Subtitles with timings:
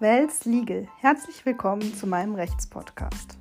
[0.00, 0.88] Wels Legal.
[0.96, 3.36] Herzlich willkommen zu meinem Rechtspodcast.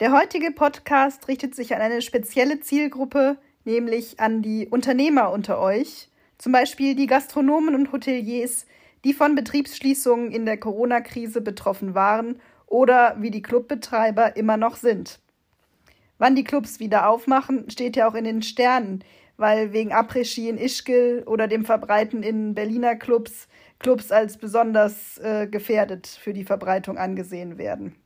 [0.00, 3.36] Der heutige Podcast richtet sich an eine spezielle Zielgruppe,
[3.66, 6.08] nämlich an die Unternehmer unter euch,
[6.38, 8.64] zum Beispiel die Gastronomen und Hoteliers,
[9.04, 15.20] die von Betriebsschließungen in der Corona-Krise betroffen waren oder wie die Clubbetreiber immer noch sind.
[16.16, 19.04] Wann die Clubs wieder aufmachen, steht ja auch in den Sternen
[19.36, 23.48] weil wegen Après-Ski in Ischgl oder dem Verbreiten in Berliner Clubs
[23.82, 27.96] Clubs als besonders äh, gefährdet für die Verbreitung angesehen werden.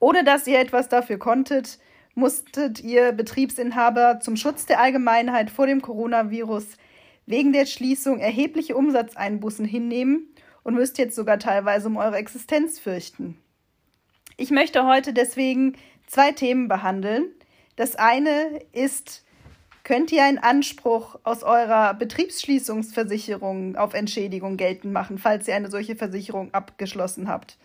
[0.00, 1.78] Ohne dass ihr etwas dafür konntet,
[2.14, 6.76] musstet ihr Betriebsinhaber zum Schutz der Allgemeinheit vor dem Coronavirus
[7.26, 10.28] wegen der Schließung erhebliche Umsatzeinbußen hinnehmen
[10.62, 13.38] und müsst jetzt sogar teilweise um eure Existenz fürchten.
[14.36, 15.76] Ich möchte heute deswegen
[16.06, 17.30] zwei Themen behandeln.
[17.76, 19.25] Das eine ist
[19.86, 25.94] könnt ihr einen Anspruch aus eurer Betriebsschließungsversicherung auf Entschädigung geltend machen, falls ihr eine solche
[25.94, 27.56] Versicherung abgeschlossen habt.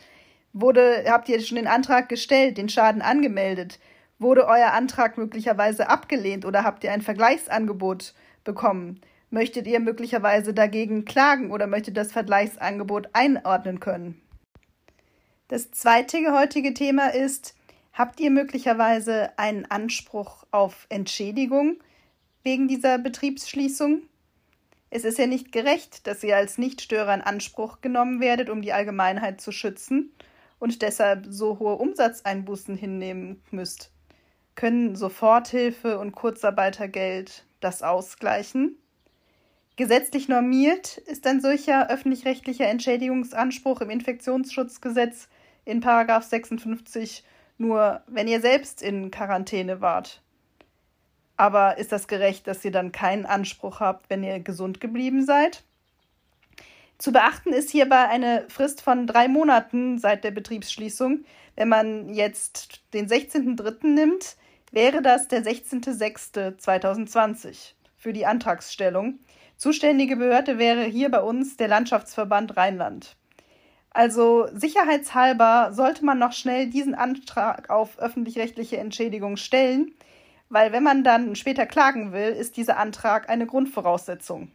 [0.53, 3.79] Wurde, habt ihr schon den Antrag gestellt, den Schaden angemeldet?
[4.19, 8.13] Wurde euer Antrag möglicherweise abgelehnt oder habt ihr ein Vergleichsangebot
[8.43, 9.01] bekommen?
[9.31, 14.21] Möchtet ihr möglicherweise dagegen klagen oder möchtet das Vergleichsangebot einordnen können?
[15.47, 17.55] Das zweite heutige Thema ist,
[17.93, 21.77] habt ihr möglicherweise einen Anspruch auf Entschädigung?
[22.43, 24.03] Wegen dieser Betriebsschließung?
[24.89, 28.73] Es ist ja nicht gerecht, dass ihr als Nichtstörer in Anspruch genommen werdet, um die
[28.73, 30.11] Allgemeinheit zu schützen
[30.59, 33.91] und deshalb so hohe Umsatzeinbußen hinnehmen müsst.
[34.55, 38.77] Können Soforthilfe und Kurzarbeitergeld das ausgleichen?
[39.77, 45.29] Gesetzlich normiert ist ein solcher öffentlich-rechtlicher Entschädigungsanspruch im Infektionsschutzgesetz
[45.65, 47.23] in 56
[47.57, 50.21] nur, wenn ihr selbst in Quarantäne wart.
[51.41, 55.63] Aber ist das gerecht, dass ihr dann keinen Anspruch habt, wenn ihr gesund geblieben seid?
[56.99, 61.25] Zu beachten ist hierbei eine Frist von drei Monaten seit der Betriebsschließung.
[61.55, 63.87] Wenn man jetzt den 16.03.
[63.87, 64.35] nimmt,
[64.71, 69.17] wäre das der 16.06.2020 für die Antragsstellung.
[69.57, 73.15] Zuständige Behörde wäre hier bei uns der Landschaftsverband Rheinland.
[73.89, 79.95] Also sicherheitshalber sollte man noch schnell diesen Antrag auf öffentlich-rechtliche Entschädigung stellen,
[80.51, 84.51] weil wenn man dann später klagen will, ist dieser Antrag eine Grundvoraussetzung.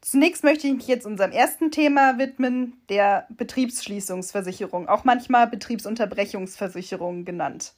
[0.00, 7.74] Zunächst möchte ich mich jetzt unserem ersten Thema widmen, der Betriebsschließungsversicherung, auch manchmal Betriebsunterbrechungsversicherung genannt.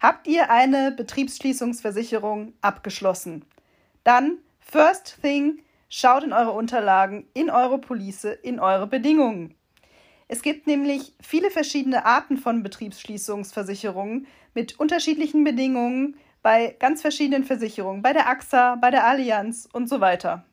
[0.00, 3.44] Habt ihr eine Betriebsschließungsversicherung abgeschlossen?
[4.04, 5.58] Dann, first thing,
[5.90, 9.54] schaut in eure Unterlagen, in eure Police, in eure Bedingungen.
[10.28, 14.26] Es gibt nämlich viele verschiedene Arten von Betriebsschließungsversicherungen
[14.58, 20.00] mit unterschiedlichen Bedingungen bei ganz verschiedenen Versicherungen, bei der AXA, bei der Allianz und so
[20.00, 20.44] weiter.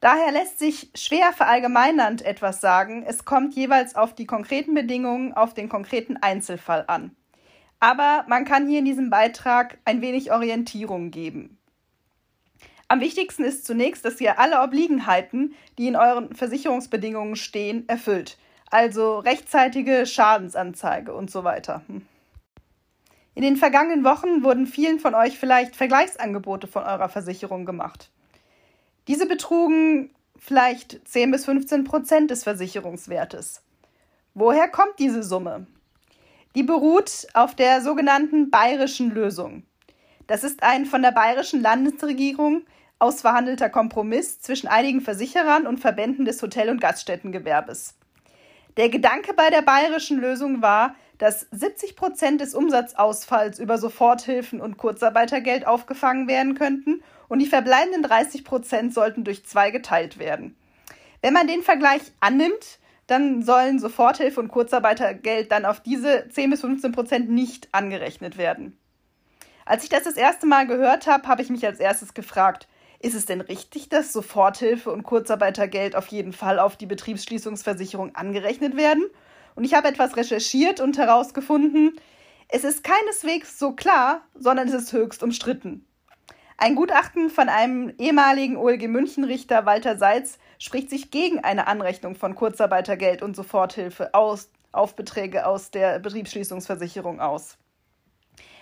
[0.00, 3.04] Daher lässt sich schwer verallgemeinernd etwas sagen.
[3.06, 7.14] Es kommt jeweils auf die konkreten Bedingungen, auf den konkreten Einzelfall an.
[7.78, 11.58] Aber man kann hier in diesem Beitrag ein wenig Orientierung geben.
[12.88, 18.36] Am wichtigsten ist zunächst, dass ihr alle Obliegenheiten, die in euren Versicherungsbedingungen stehen, erfüllt
[18.68, 21.82] also rechtzeitige Schadensanzeige und so weiter.
[21.86, 22.02] Hm.
[23.36, 28.10] In den vergangenen Wochen wurden vielen von euch vielleicht Vergleichsangebote von eurer Versicherung gemacht.
[29.08, 30.08] Diese betrugen
[30.38, 33.62] vielleicht 10 bis 15 Prozent des Versicherungswertes.
[34.32, 35.66] Woher kommt diese Summe?
[36.54, 39.64] Die beruht auf der sogenannten bayerischen Lösung.
[40.26, 42.62] Das ist ein von der bayerischen Landesregierung
[42.98, 47.96] ausverhandelter Kompromiss zwischen einigen Versicherern und Verbänden des Hotel- und Gaststättengewerbes.
[48.78, 54.76] Der Gedanke bei der bayerischen Lösung war, dass 70 Prozent des Umsatzausfalls über Soforthilfen und
[54.76, 60.56] Kurzarbeitergeld aufgefangen werden könnten und die verbleibenden 30 Prozent sollten durch zwei geteilt werden.
[61.22, 66.60] Wenn man den Vergleich annimmt, dann sollen Soforthilfe und Kurzarbeitergeld dann auf diese 10 bis
[66.60, 68.78] 15 Prozent nicht angerechnet werden.
[69.64, 72.68] Als ich das das erste Mal gehört habe, habe ich mich als erstes gefragt,
[73.00, 78.76] ist es denn richtig, dass Soforthilfe und Kurzarbeitergeld auf jeden Fall auf die Betriebsschließungsversicherung angerechnet
[78.76, 79.04] werden?
[79.56, 81.98] Und ich habe etwas recherchiert und herausgefunden,
[82.48, 85.84] es ist keineswegs so klar, sondern es ist höchst umstritten.
[86.58, 92.34] Ein Gutachten von einem ehemaligen OLG München-Richter Walter Seitz spricht sich gegen eine Anrechnung von
[92.34, 97.58] Kurzarbeitergeld und Soforthilfe aus, auf Beträge aus der Betriebsschließungsversicherung aus.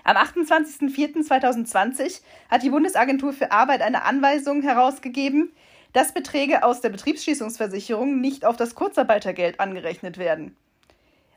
[0.03, 5.53] Am 28.04.2020 hat die Bundesagentur für Arbeit eine Anweisung herausgegeben,
[5.93, 10.57] dass Beträge aus der Betriebsschließungsversicherung nicht auf das Kurzarbeitergeld angerechnet werden.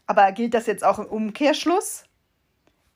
[0.07, 2.07] Aber gilt das jetzt auch im Umkehrschluss?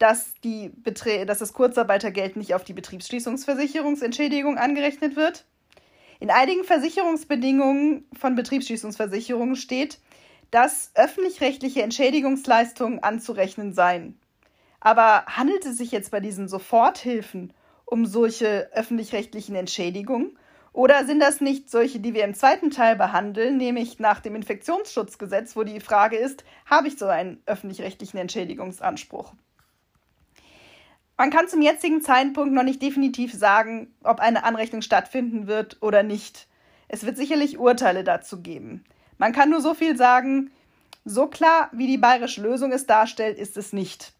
[0.01, 5.45] dass, die Beträ dass das Kurzarbeitergeld nicht auf die Betriebsschließungsversicherungsentschädigung angerechnet wird.
[6.19, 9.99] In einigen Versicherungsbedingungen von Betriebsschließungsversicherungen steht,
[10.49, 14.19] dass öffentlich-rechtliche Entschädigungsleistungen anzurechnen seien.
[14.79, 17.53] Aber handelt es sich jetzt bei diesen Soforthilfen
[17.85, 20.37] um solche öffentlich-rechtlichen Entschädigungen?
[20.73, 25.55] Oder sind das nicht solche, die wir im zweiten Teil behandeln, nämlich nach dem Infektionsschutzgesetz,
[25.55, 29.33] wo die Frage ist, habe ich so einen öffentlich-rechtlichen Entschädigungsanspruch?
[31.17, 36.03] Man kann zum jetzigen Zeitpunkt noch nicht definitiv sagen, ob eine Anrechnung stattfinden wird oder
[36.03, 36.47] nicht.
[36.87, 38.85] Es wird sicherlich Urteile dazu geben.
[39.17, 40.51] Man kann nur so viel sagen,
[41.05, 44.13] so klar, wie die bayerische Lösung es darstellt, ist es nicht.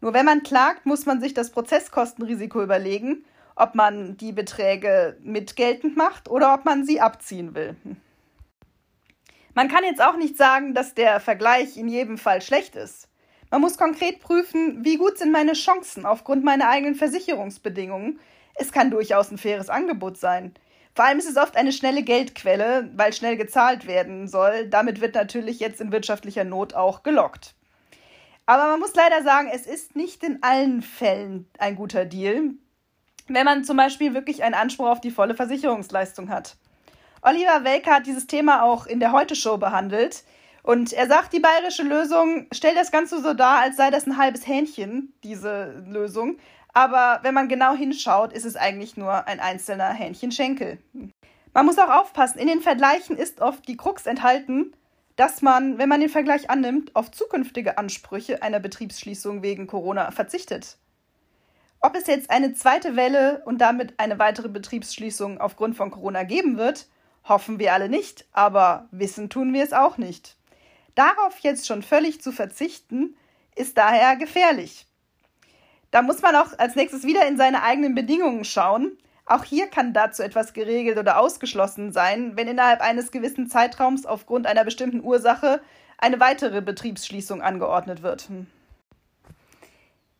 [0.00, 3.24] Nur wenn man klagt, muss man sich das Prozesskostenrisiko überlegen,
[3.56, 7.76] ob man die Beträge mitgeltend macht oder ob man sie abziehen will.
[9.54, 13.08] Man kann jetzt auch nicht sagen, dass der Vergleich in jedem Fall schlecht ist.
[13.50, 18.18] Man muss konkret prüfen, wie gut sind meine Chancen aufgrund meiner eigenen Versicherungsbedingungen.
[18.56, 20.54] Es kann durchaus ein faires Angebot sein.
[20.96, 24.68] Vor allem ist es oft eine schnelle Geldquelle, weil schnell gezahlt werden soll.
[24.68, 27.54] Damit wird natürlich jetzt in wirtschaftlicher Not auch gelockt.
[28.46, 32.54] Aber man muss leider sagen, es ist nicht in allen Fällen ein guter Deal,
[33.28, 36.56] wenn man zum Beispiel wirklich einen Anspruch auf die volle Versicherungsleistung hat.
[37.22, 40.24] Oliver Welker hat dieses Thema auch in der Heute-Show behandelt.
[40.62, 44.16] Und er sagt, die bayerische Lösung stellt das Ganze so dar, als sei das ein
[44.16, 46.38] halbes Hähnchen, diese Lösung.
[46.72, 50.78] Aber wenn man genau hinschaut, ist es eigentlich nur ein einzelner Hähnchenschenkel.
[51.54, 54.74] Man muss auch aufpassen, in den Vergleichen ist oft die Krux enthalten,
[55.16, 60.78] dass man, wenn man den Vergleich annimmt, auf zukünftige Ansprüche einer Betriebsschließung wegen Corona verzichtet.
[61.84, 66.56] Ob es jetzt eine zweite Welle und damit eine weitere Betriebsschließung aufgrund von Corona geben
[66.56, 66.86] wird,
[67.28, 70.38] hoffen wir alle nicht, aber wissen tun wir es auch nicht.
[70.94, 73.18] Darauf jetzt schon völlig zu verzichten,
[73.54, 74.86] ist daher gefährlich.
[75.90, 78.96] Da muss man auch als nächstes wieder in seine eigenen Bedingungen schauen,
[79.26, 84.46] auch hier kann dazu etwas geregelt oder ausgeschlossen sein, wenn innerhalb eines gewissen Zeitraums aufgrund
[84.46, 85.60] einer bestimmten Ursache
[85.98, 88.30] eine weitere Betriebsschließung angeordnet wird.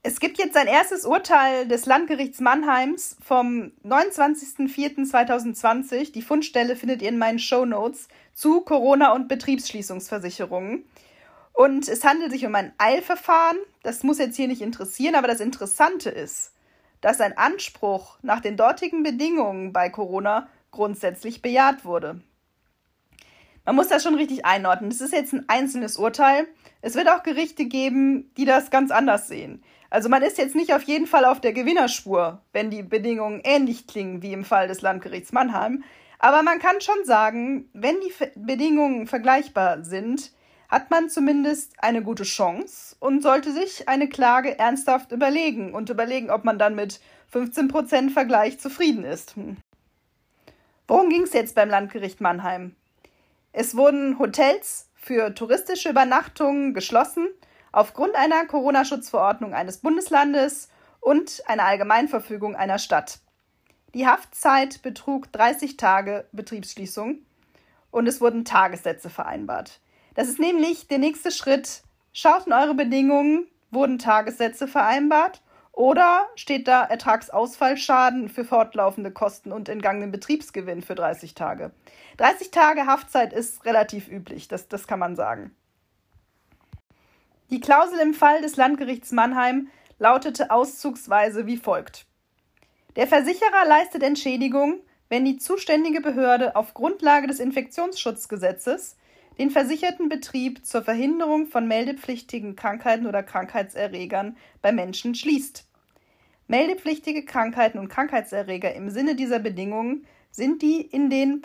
[0.07, 6.13] Es gibt jetzt ein erstes Urteil des Landgerichts Mannheims vom 29.04.2020.
[6.13, 10.85] Die Fundstelle findet ihr in meinen Show Notes zu Corona- und Betriebsschließungsversicherungen.
[11.55, 13.57] Und es handelt sich um ein Eilverfahren.
[13.83, 16.53] Das muss jetzt hier nicht interessieren, aber das Interessante ist,
[17.01, 22.21] dass ein Anspruch nach den dortigen Bedingungen bei Corona grundsätzlich bejaht wurde.
[23.65, 24.91] Man muss das schon richtig einordnen.
[24.91, 26.47] Das ist jetzt ein einzelnes Urteil.
[26.83, 29.65] Es wird auch Gerichte geben, die das ganz anders sehen.
[29.95, 33.87] Also man ist jetzt nicht auf jeden Fall auf der Gewinnerspur, wenn die Bedingungen ähnlich
[33.87, 35.85] klingen wie im Fall des Landgerichts Mannheim.
[36.19, 40.33] Aber man kann schon sagen, wenn die Bedingungen vergleichbar sind,
[40.69, 46.29] hat man zumindest eine gute Chance und sollte sich eine Klage ernsthaft überlegen und überlegen,
[46.29, 46.99] ob man dann mit
[47.33, 49.37] 15% Vergleich zufrieden ist.
[49.37, 49.59] Hm.
[50.89, 52.75] Worum ging es jetzt beim Landgericht Mannheim?
[53.53, 57.29] Es wurden Hotels für touristische Übernachtungen geschlossen
[57.75, 60.69] aufgrund einer Corona-Schutzverordnung eines Bundeslandes
[61.01, 63.19] und einer Allgemeinverfügung einer Stadt.
[63.95, 67.19] Die Haftzeit betrug 30 Tage Betriebsschließung
[67.91, 69.81] und es wurden Tagessätze vereinbart.
[70.15, 71.83] Das ist nämlich der nächste Schritt.
[72.13, 75.43] Schaut in eure Bedingungen, wurden Tagessätze vereinbart
[75.73, 81.73] oder steht da Ertragsausfallschaden für fortlaufende Kosten und entgangenen Betriebsgewinn für 30 Tage?
[82.19, 85.57] 30 Tage Haftzeit ist relativ üblich, das, das kann man sagen.
[87.55, 89.69] Die Klausel im Fall des Landgerichts Mannheim
[90.01, 92.05] lautete auszugsweise wie folgt.
[92.97, 98.97] Der Versicherer leistet Entschädigung, wenn die zuständige Behörde auf Grundlage des Infektionsschutzgesetzes
[99.39, 105.65] den versicherten Betrieb zur Verhinderung von meldepflichtigen Krankheiten oder Krankheitserregern bei Menschen schließt.
[106.49, 111.41] Meldepflichtige Krankheiten und Krankheitserreger im Sinne dieser Bedingungen sind die in den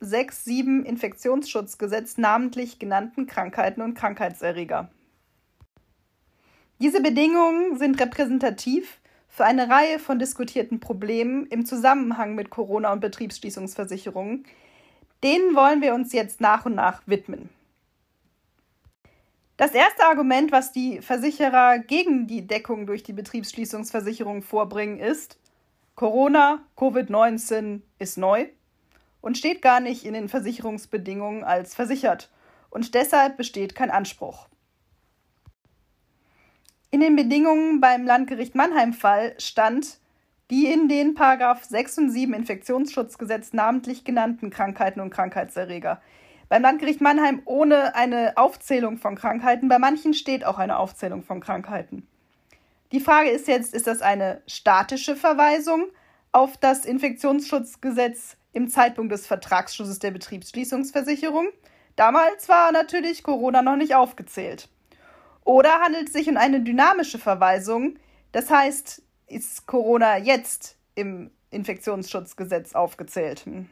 [0.00, 4.90] 6, 7 Infektionsschutzgesetz namentlich genannten Krankheiten und Krankheitserreger.
[6.80, 13.00] Diese Bedingungen sind repräsentativ für eine Reihe von diskutierten Problemen im Zusammenhang mit Corona- und
[13.00, 14.44] Betriebsschließungsversicherungen,
[15.22, 17.48] Denen wollen wir uns jetzt nach und nach widmen.
[19.56, 25.36] Das erste Argument, was die Versicherer gegen die Deckung durch die Betriebsschließungsversicherung vorbringen, ist,
[25.96, 28.46] Corona, Covid-19 ist neu
[29.20, 32.30] und steht gar nicht in den Versicherungsbedingungen als versichert
[32.70, 34.47] und deshalb besteht kein Anspruch.
[36.90, 39.98] In den Bedingungen beim Landgericht Mannheim-Fall stand,
[40.50, 46.00] die in den Paragraph 6 und 7 Infektionsschutzgesetz namentlich genannten Krankheiten und Krankheitserreger.
[46.48, 51.40] Beim Landgericht Mannheim ohne eine Aufzählung von Krankheiten, bei manchen steht auch eine Aufzählung von
[51.40, 52.06] Krankheiten.
[52.92, 55.88] Die Frage ist jetzt, ist das eine statische Verweisung
[56.32, 61.48] auf das Infektionsschutzgesetz im Zeitpunkt des Vertragsschlusses der Betriebsschließungsversicherung?
[61.96, 64.70] Damals war natürlich Corona noch nicht aufgezählt.
[65.48, 67.94] Oder handelt es sich um eine dynamische Verweisung?
[68.32, 73.46] Das heißt, ist Corona jetzt im Infektionsschutzgesetz aufgezählt?
[73.46, 73.70] Hm.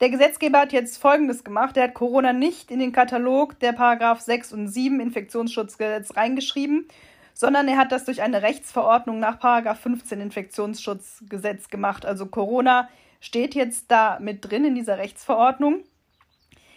[0.00, 1.78] Der Gesetzgeber hat jetzt Folgendes gemacht.
[1.78, 6.86] Er hat Corona nicht in den Katalog der Paragraph 6 und 7 Infektionsschutzgesetz reingeschrieben,
[7.32, 12.04] sondern er hat das durch eine Rechtsverordnung nach Paragraph 15 Infektionsschutzgesetz gemacht.
[12.04, 12.90] Also Corona
[13.22, 15.84] steht jetzt da mit drin in dieser Rechtsverordnung.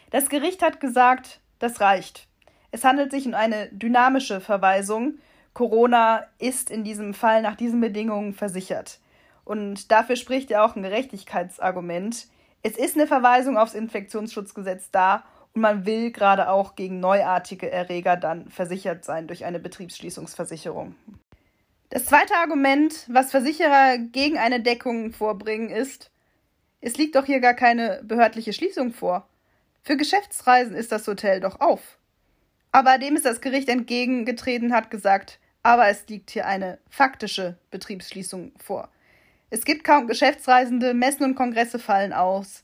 [0.09, 2.29] Das Gericht hat gesagt, das reicht.
[2.73, 5.19] Es handelt sich um eine dynamische Verweisung.
[5.53, 8.99] Corona ist in diesem Fall nach diesen Bedingungen versichert.
[9.45, 12.25] Und dafür spricht ja auch ein Gerechtigkeitsargument.
[12.63, 18.17] Es ist eine Verweisung aufs Infektionsschutzgesetz da und man will gerade auch gegen neuartige Erreger
[18.17, 20.95] dann versichert sein durch eine Betriebsschließungsversicherung.
[21.91, 26.09] Das zweite Argument, was Versicherer gegen eine Deckung vorbringen, ist,
[26.81, 29.27] es liegt doch hier gar keine behördliche Schließung vor.
[29.83, 31.99] Für Geschäftsreisen ist das Hotel doch auf.
[32.73, 38.51] Aber dem ist das Gericht entgegengetreten, hat gesagt, aber es liegt hier eine faktische Betriebsschließung
[38.57, 38.89] vor.
[39.51, 42.63] Es gibt kaum Geschäftsreisende, Messen und Kongresse fallen aus.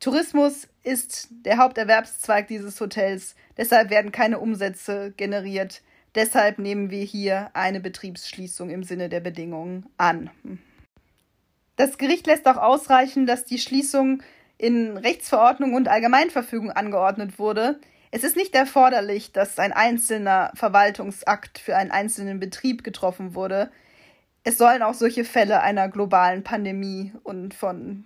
[0.00, 5.82] Tourismus ist der Haupterwerbszweig dieses Hotels, deshalb werden keine Umsätze generiert.
[6.16, 10.30] Deshalb nehmen wir hier eine Betriebsschließung im Sinne der Bedingungen an.
[11.76, 14.20] Das Gericht lässt auch ausreichen, dass die Schließung
[14.58, 17.80] in Rechtsverordnung und Allgemeinverfügung angeordnet wurde.
[18.14, 23.72] Es ist nicht erforderlich, dass ein einzelner Verwaltungsakt für einen einzelnen Betrieb getroffen wurde.
[24.44, 28.04] Es sollen auch solche Fälle einer globalen Pandemie und von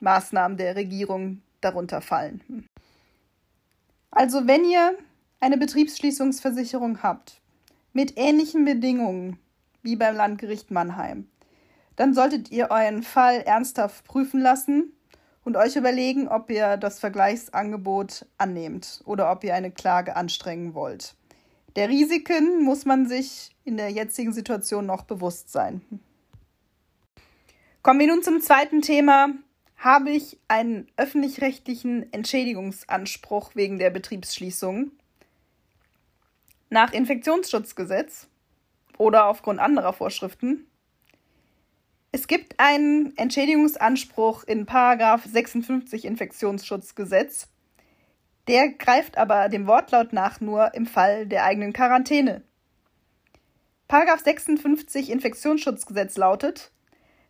[0.00, 2.66] Maßnahmen der Regierung darunter fallen.
[4.10, 4.96] Also wenn ihr
[5.40, 7.42] eine Betriebsschließungsversicherung habt
[7.92, 9.38] mit ähnlichen Bedingungen
[9.82, 11.28] wie beim Landgericht Mannheim,
[11.96, 14.94] dann solltet ihr euren Fall ernsthaft prüfen lassen
[15.44, 21.14] und euch überlegen, ob ihr das Vergleichsangebot annehmt oder ob ihr eine Klage anstrengen wollt.
[21.76, 25.82] Der Risiken muss man sich in der jetzigen Situation noch bewusst sein.
[27.82, 29.28] Kommen wir nun zum zweiten Thema.
[29.76, 34.90] Habe ich einen öffentlich-rechtlichen Entschädigungsanspruch wegen der Betriebsschließung?
[36.68, 38.28] Nach Infektionsschutzgesetz
[38.98, 40.66] oder aufgrund anderer Vorschriften
[42.12, 47.48] es gibt einen Entschädigungsanspruch in Paragraph 56 Infektionsschutzgesetz.
[48.48, 52.42] Der greift aber dem Wortlaut nach nur im Fall der eigenen Quarantäne.
[53.86, 56.72] Paragraph 56 Infektionsschutzgesetz lautet: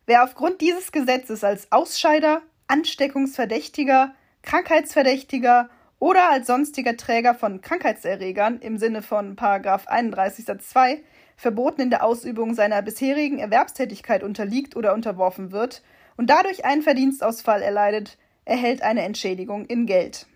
[0.07, 5.69] Wer aufgrund dieses Gesetzes als Ausscheider, Ansteckungsverdächtiger, Krankheitsverdächtiger
[5.99, 11.03] oder als sonstiger Träger von Krankheitserregern im Sinne von Paragraph 31 Satz 2
[11.41, 15.83] verboten in der Ausübung seiner bisherigen Erwerbstätigkeit unterliegt oder unterworfen wird
[16.19, 20.27] und dadurch einen Verdienstausfall erleidet, erhält eine Entschädigung in Geld.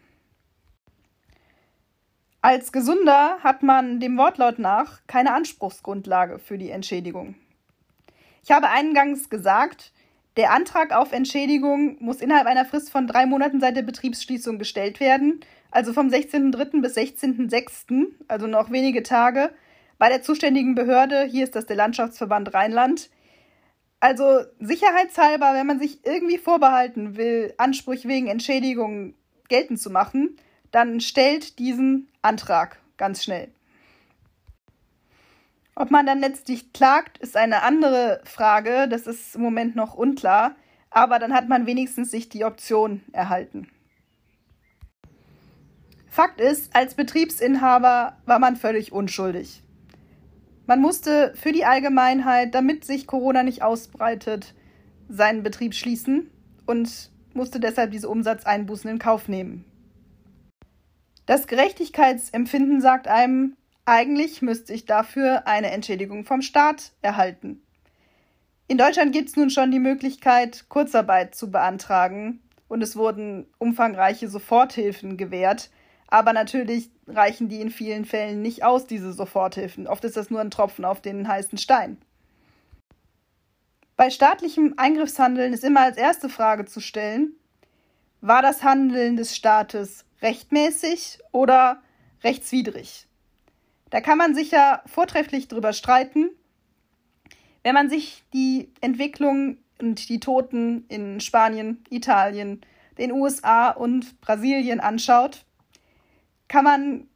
[2.41, 7.35] Als Gesunder hat man dem Wortlaut nach keine Anspruchsgrundlage für die Entschädigung.
[8.43, 9.93] Ich habe eingangs gesagt,
[10.39, 15.01] der Antrag auf Entschädigung muss innerhalb einer Frist von drei Monaten seit der Betriebsschließung gestellt
[15.01, 16.81] werden, also vom 16.03.
[16.81, 19.51] bis 16.06., also noch wenige Tage,
[19.99, 23.11] bei der zuständigen Behörde, hier ist das der Landschaftsverband Rheinland.
[24.01, 29.15] Also sicherheitshalber, wenn man sich irgendwie vorbehalten will, Ansprüche wegen Entschädigung
[29.49, 30.37] geltend zu machen,
[30.71, 33.49] dann stellt diesen Antrag ganz schnell.
[35.77, 38.87] Ob man dann letztlich klagt, ist eine andere Frage.
[38.89, 40.55] Das ist im Moment noch unklar.
[40.91, 43.69] Aber dann hat man wenigstens sich die Option erhalten.
[46.07, 49.64] Fakt ist, als Betriebsinhaber war man völlig unschuldig.
[50.67, 54.55] Man musste für die Allgemeinheit, damit sich Corona nicht ausbreitet,
[55.09, 56.31] seinen Betrieb schließen
[56.67, 59.65] und musste deshalb diese Umsatzeinbußen in Kauf nehmen.
[61.27, 67.63] Das Gerechtigkeitsempfinden sagt einem, eigentlich müsste ich dafür eine Entschädigung vom Staat erhalten.
[68.67, 74.29] In Deutschland gibt es nun schon die Möglichkeit, Kurzarbeit zu beantragen und es wurden umfangreiche
[74.29, 75.71] Soforthilfen gewährt,
[76.09, 79.87] aber natürlich reichen die in vielen Fällen nicht aus, diese Soforthilfen.
[79.87, 81.99] Oft ist das nur ein Tropfen auf den heißen Stein.
[83.97, 87.33] Bei staatlichem Eingriffshandeln ist immer als erste Frage zu stellen,
[88.21, 91.83] war das Handeln des Staates rechtmäßig oder
[92.25, 93.07] rechtswidrig?
[93.91, 96.31] Da kann man sicher vortrefflich drüber streiten.
[97.63, 102.63] Wenn man sich die Entwicklung und die Toten in Spanien, Italien,
[102.99, 105.45] den USA und Brasilien anschaut,
[106.49, 107.09] kann man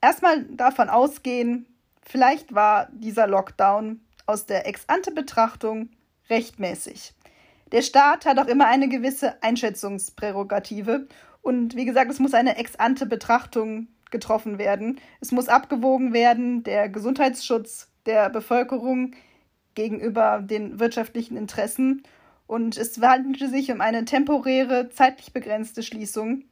[0.00, 1.66] erstmal davon ausgehen,
[2.02, 5.90] vielleicht war dieser Lockdown aus der Ex-ante-Betrachtung
[6.30, 7.14] rechtmäßig.
[7.72, 11.08] Der Staat hat auch immer eine gewisse Einschätzungsprärogative
[11.42, 15.00] und wie gesagt, es muss eine Ex-ante-Betrachtung getroffen werden.
[15.20, 19.14] Es muss abgewogen werden, der Gesundheitsschutz der Bevölkerung
[19.74, 22.02] gegenüber den wirtschaftlichen Interessen.
[22.46, 26.44] Und es handelte sich um eine temporäre, zeitlich begrenzte Schließung.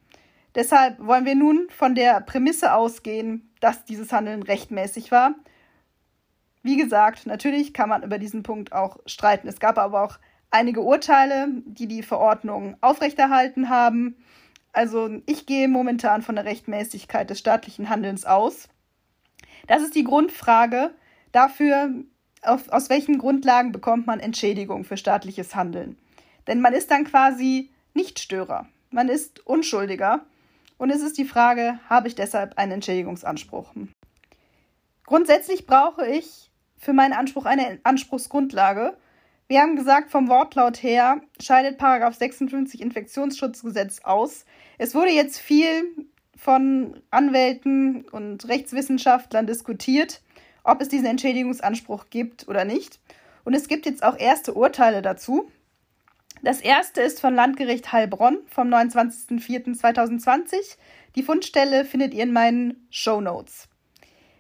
[0.55, 5.35] Deshalb wollen wir nun von der Prämisse ausgehen, dass dieses Handeln rechtmäßig war.
[6.63, 9.49] Wie gesagt, natürlich kann man über diesen Punkt auch streiten.
[9.49, 10.19] Es gab aber auch
[10.51, 14.17] einige Urteile, die die Verordnung aufrechterhalten haben.
[14.73, 18.69] Also ich gehe momentan von der Rechtmäßigkeit des staatlichen Handelns aus.
[19.67, 20.95] Das ist die Grundfrage
[21.33, 21.91] dafür,
[22.43, 25.99] auf, aus welchen Grundlagen bekommt man Entschädigung für staatliches Handeln.
[26.47, 28.67] Denn man ist dann quasi Nichtstörer.
[28.91, 30.25] Man ist Unschuldiger.
[30.77, 33.73] Und es ist die Frage, habe ich deshalb einen Entschädigungsanspruch?
[35.07, 38.97] Grundsätzlich brauche ich für meinen Anspruch eine Anspruchsgrundlage.
[39.47, 44.47] Wir haben gesagt, vom Wortlaut her scheidet Paragraph 56 Infektionsschutzgesetz aus.
[44.79, 50.23] Es wurde jetzt viel von Anwälten und Rechtswissenschaftlern diskutiert,
[50.65, 53.01] ob es diesen Entschädigungsanspruch gibt oder nicht.
[53.45, 55.51] Und es gibt jetzt auch erste Urteile dazu.
[56.45, 60.77] Das erste ist von Landgericht Heilbronn vom 29.04.2020.
[61.17, 63.67] Die Fundstelle findet ihr in meinen Show Notes.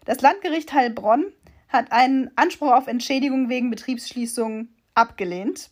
[0.04, 1.32] Das Landgericht Heilbronn
[1.70, 5.70] hat einen Anspruch auf Entschädigung wegen Betriebsschließung abgelehnt.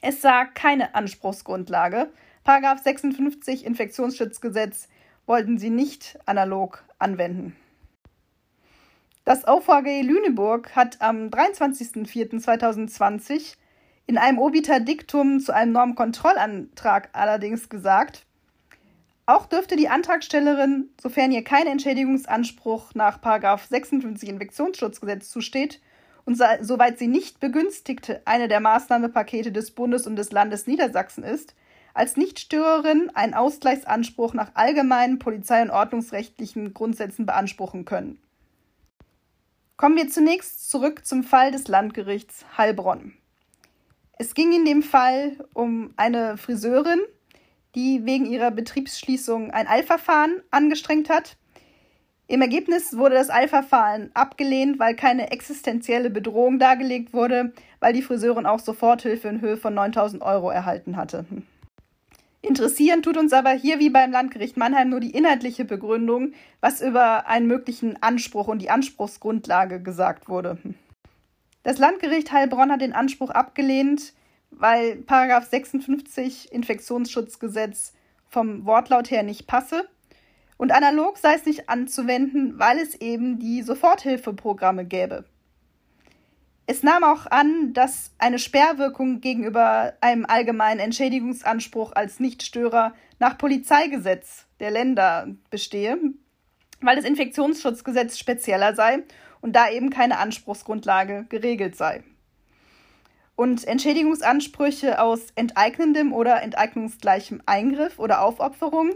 [0.00, 2.08] Es sah keine Anspruchsgrundlage.
[2.42, 4.88] Paragraph 56 Infektionsschutzgesetz
[5.26, 7.54] wollten sie nicht analog anwenden.
[9.26, 13.56] Das OVG Lüneburg hat am 23.04.2020
[14.06, 18.26] in einem Obiter Diktum zu einem Normkontrollantrag allerdings gesagt,
[19.26, 25.80] auch dürfte die Antragstellerin, sofern ihr kein Entschädigungsanspruch nach 56 Infektionsschutzgesetz zusteht,
[26.26, 31.54] und soweit sie nicht Begünstigte eine der Maßnahmepakete des Bundes und des Landes Niedersachsen ist,
[31.92, 38.18] als Nichtstörerin einen Ausgleichsanspruch nach allgemeinen polizei- und ordnungsrechtlichen Grundsätzen beanspruchen können.
[39.76, 43.14] Kommen wir zunächst zurück zum Fall des Landgerichts Heilbronn.
[44.18, 47.00] Es ging in dem Fall um eine Friseurin,
[47.74, 51.36] die wegen ihrer Betriebsschließung ein Eilverfahren angestrengt hat
[52.26, 58.46] im Ergebnis wurde das Eilverfahren abgelehnt, weil keine existenzielle Bedrohung dargelegt wurde, weil die Friseurin
[58.46, 61.26] auch Soforthilfe in Höhe von 9000 Euro erhalten hatte.
[62.40, 67.26] Interessieren tut uns aber hier wie beim Landgericht Mannheim nur die inhaltliche Begründung, was über
[67.26, 70.58] einen möglichen Anspruch und die Anspruchsgrundlage gesagt wurde.
[71.64, 74.12] Das Landgericht Heilbronn hat den Anspruch abgelehnt,
[74.50, 77.94] weil 56 Infektionsschutzgesetz
[78.28, 79.88] vom Wortlaut her nicht passe
[80.58, 85.24] und analog sei es nicht anzuwenden, weil es eben die Soforthilfeprogramme gäbe.
[86.66, 94.46] Es nahm auch an, dass eine Sperrwirkung gegenüber einem allgemeinen Entschädigungsanspruch als Nichtstörer nach Polizeigesetz
[94.60, 95.98] der Länder bestehe,
[96.82, 99.02] weil das Infektionsschutzgesetz spezieller sei
[99.44, 102.02] und da eben keine Anspruchsgrundlage geregelt sei.
[103.36, 108.94] Und Entschädigungsansprüche aus enteignendem oder enteignungsgleichem Eingriff oder Aufopferung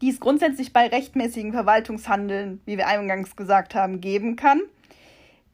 [0.00, 4.60] die es grundsätzlich bei rechtmäßigen Verwaltungshandeln, wie wir eingangs gesagt haben, geben kann.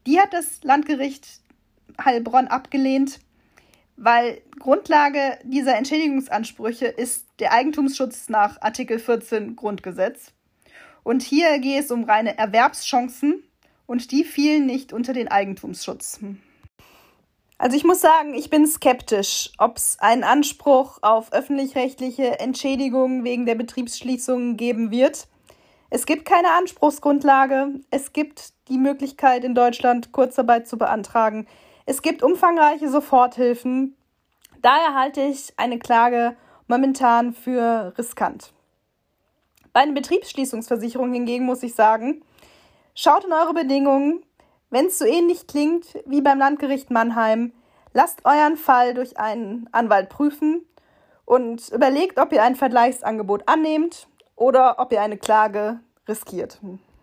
[0.05, 1.39] Die hat das Landgericht
[2.03, 3.19] Heilbronn abgelehnt,
[3.95, 10.33] weil Grundlage dieser Entschädigungsansprüche ist der Eigentumsschutz nach Artikel 14 Grundgesetz.
[11.03, 13.43] Und hier geht es um reine Erwerbschancen
[13.85, 16.19] und die fielen nicht unter den Eigentumsschutz.
[17.57, 23.45] Also ich muss sagen, ich bin skeptisch, ob es einen Anspruch auf öffentlich-rechtliche Entschädigung wegen
[23.45, 25.27] der Betriebsschließungen geben wird.
[25.89, 27.79] Es gibt keine Anspruchsgrundlage.
[27.91, 31.47] Es gibt die Möglichkeit, in Deutschland Kurzarbeit zu beantragen.
[31.85, 33.95] Es gibt umfangreiche Soforthilfen.
[34.61, 36.35] Daher halte ich eine Klage
[36.67, 38.53] momentan für riskant.
[39.71, 42.23] Bei einer Betriebsschließungsversicherung hingegen muss ich sagen,
[42.95, 44.25] schaut in eure Bedingungen,
[44.69, 47.53] wenn es so ähnlich klingt wie beim Landgericht Mannheim,
[47.93, 50.65] lasst euren Fall durch einen Anwalt prüfen
[51.25, 56.59] und überlegt, ob ihr ein Vergleichsangebot annehmt oder ob ihr eine Klage riskiert.